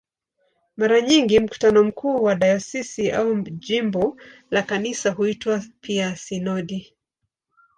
[0.77, 4.17] Mara nyingi mkutano mkuu wa dayosisi au wa jimbo
[4.51, 6.93] la Kanisa huitwa pia "sinodi".